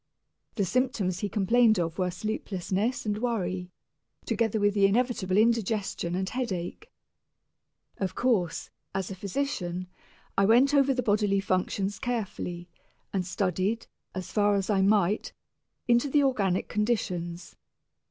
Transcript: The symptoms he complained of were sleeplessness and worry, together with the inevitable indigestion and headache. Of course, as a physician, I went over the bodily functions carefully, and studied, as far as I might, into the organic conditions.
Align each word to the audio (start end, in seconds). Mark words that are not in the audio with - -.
The 0.55 0.65
symptoms 0.65 1.19
he 1.19 1.29
complained 1.29 1.77
of 1.77 1.99
were 1.99 2.09
sleeplessness 2.09 3.05
and 3.05 3.19
worry, 3.19 3.69
together 4.25 4.59
with 4.59 4.73
the 4.73 4.87
inevitable 4.87 5.37
indigestion 5.37 6.15
and 6.15 6.27
headache. 6.27 6.91
Of 7.99 8.15
course, 8.15 8.71
as 8.95 9.11
a 9.11 9.15
physician, 9.15 9.85
I 10.35 10.45
went 10.45 10.73
over 10.73 10.91
the 10.91 11.03
bodily 11.03 11.39
functions 11.39 11.99
carefully, 11.99 12.67
and 13.13 13.27
studied, 13.27 13.85
as 14.15 14.31
far 14.31 14.55
as 14.55 14.71
I 14.71 14.81
might, 14.81 15.33
into 15.87 16.09
the 16.09 16.23
organic 16.23 16.67
conditions. 16.67 17.55